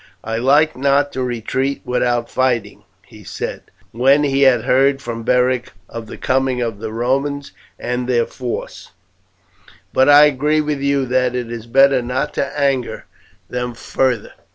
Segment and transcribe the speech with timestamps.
[0.23, 3.61] "I like not to retreat without fighting," he said,
[3.91, 8.89] when he had heard from Beric of the coming of the Romans and their force;
[9.93, 13.05] "but I agree with you that it is better not to anger
[13.47, 14.31] them farther."